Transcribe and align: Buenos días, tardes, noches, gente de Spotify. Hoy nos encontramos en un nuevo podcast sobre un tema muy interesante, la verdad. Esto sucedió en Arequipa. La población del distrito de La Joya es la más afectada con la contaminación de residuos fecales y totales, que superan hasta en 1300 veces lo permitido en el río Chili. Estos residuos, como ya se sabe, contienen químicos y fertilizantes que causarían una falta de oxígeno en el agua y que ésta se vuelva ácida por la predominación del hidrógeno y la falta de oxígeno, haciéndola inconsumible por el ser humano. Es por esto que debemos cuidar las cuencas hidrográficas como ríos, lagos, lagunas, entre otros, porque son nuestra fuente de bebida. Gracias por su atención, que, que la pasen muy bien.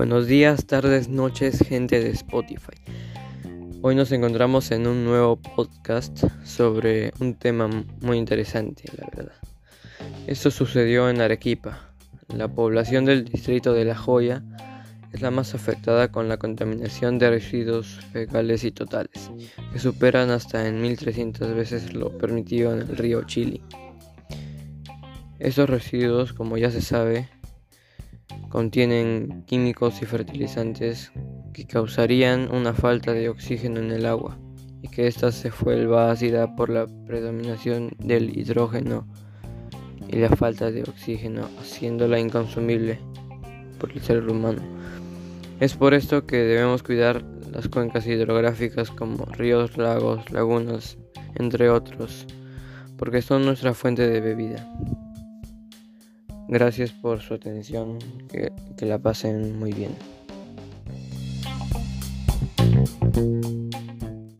Buenos 0.00 0.26
días, 0.26 0.64
tardes, 0.64 1.10
noches, 1.10 1.58
gente 1.58 2.00
de 2.00 2.08
Spotify. 2.12 2.72
Hoy 3.82 3.94
nos 3.94 4.10
encontramos 4.12 4.70
en 4.70 4.86
un 4.86 5.04
nuevo 5.04 5.36
podcast 5.36 6.24
sobre 6.42 7.12
un 7.20 7.34
tema 7.34 7.68
muy 8.00 8.16
interesante, 8.16 8.84
la 8.96 9.06
verdad. 9.14 9.36
Esto 10.26 10.50
sucedió 10.50 11.10
en 11.10 11.20
Arequipa. 11.20 11.92
La 12.34 12.48
población 12.48 13.04
del 13.04 13.26
distrito 13.26 13.74
de 13.74 13.84
La 13.84 13.94
Joya 13.94 14.42
es 15.12 15.20
la 15.20 15.30
más 15.30 15.54
afectada 15.54 16.10
con 16.10 16.30
la 16.30 16.38
contaminación 16.38 17.18
de 17.18 17.28
residuos 17.28 18.00
fecales 18.10 18.64
y 18.64 18.70
totales, 18.70 19.30
que 19.70 19.78
superan 19.78 20.30
hasta 20.30 20.66
en 20.66 20.80
1300 20.80 21.54
veces 21.54 21.92
lo 21.92 22.16
permitido 22.16 22.72
en 22.72 22.78
el 22.78 22.96
río 22.96 23.24
Chili. 23.24 23.60
Estos 25.38 25.68
residuos, 25.68 26.32
como 26.32 26.56
ya 26.56 26.70
se 26.70 26.80
sabe, 26.80 27.28
contienen 28.50 29.44
químicos 29.46 30.02
y 30.02 30.06
fertilizantes 30.06 31.12
que 31.54 31.66
causarían 31.66 32.52
una 32.52 32.74
falta 32.74 33.12
de 33.12 33.28
oxígeno 33.28 33.80
en 33.80 33.92
el 33.92 34.04
agua 34.04 34.38
y 34.82 34.88
que 34.88 35.06
ésta 35.06 35.32
se 35.32 35.50
vuelva 35.50 36.10
ácida 36.10 36.54
por 36.56 36.68
la 36.68 36.86
predominación 37.06 37.92
del 37.98 38.36
hidrógeno 38.36 39.06
y 40.08 40.16
la 40.16 40.30
falta 40.30 40.72
de 40.72 40.82
oxígeno, 40.82 41.48
haciéndola 41.60 42.18
inconsumible 42.18 42.98
por 43.78 43.92
el 43.92 44.00
ser 44.00 44.28
humano. 44.28 44.62
Es 45.60 45.74
por 45.74 45.94
esto 45.94 46.26
que 46.26 46.38
debemos 46.38 46.82
cuidar 46.82 47.22
las 47.52 47.68
cuencas 47.68 48.06
hidrográficas 48.06 48.90
como 48.90 49.26
ríos, 49.26 49.76
lagos, 49.76 50.28
lagunas, 50.32 50.98
entre 51.36 51.70
otros, 51.70 52.26
porque 52.96 53.22
son 53.22 53.44
nuestra 53.44 53.74
fuente 53.74 54.08
de 54.08 54.20
bebida. 54.20 54.66
Gracias 56.50 56.90
por 56.90 57.20
su 57.20 57.34
atención, 57.34 58.00
que, 58.28 58.50
que 58.76 58.84
la 58.84 58.98
pasen 58.98 59.56
muy 59.56 59.72
bien. 59.72 59.92